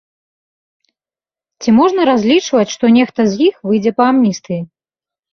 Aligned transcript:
Ці 1.63 1.69
можна 1.79 2.01
разлічваць, 2.09 2.69
што 2.75 2.85
нехта 2.97 3.21
з 3.33 3.37
іх 3.49 3.55
выйдзе 3.67 3.91
па 3.99 4.03
амністыі? 4.13 4.59